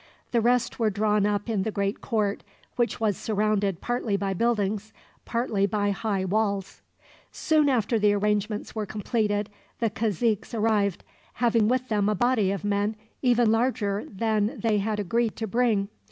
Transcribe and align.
The 0.31 0.41
rest 0.41 0.79
were 0.79 0.89
drawn 0.89 1.27
up 1.27 1.47
in 1.47 1.61
the 1.61 1.69
great 1.69 2.01
court, 2.01 2.41
which 2.75 2.99
was 2.99 3.15
surrounded 3.17 3.81
partly 3.81 4.17
by 4.17 4.33
buildings, 4.33 4.91
partly 5.25 5.67
by 5.67 5.91
high 5.91 6.25
walls. 6.25 6.81
Soon 7.31 7.69
after 7.69 7.99
the 7.99 8.13
arrangements 8.13 8.73
were 8.73 8.87
completed 8.87 9.47
the 9.79 9.91
caziques 9.91 10.55
arrived, 10.55 11.03
having 11.33 11.67
with 11.67 11.89
them 11.89 12.09
a 12.09 12.15
body 12.15 12.49
of 12.49 12.63
men 12.63 12.95
even 13.21 13.51
larger 13.51 14.03
than 14.09 14.59
they 14.59 14.79
had 14.79 14.99
agreed 14.99 15.35
to 15.35 15.45
bring. 15.45 15.87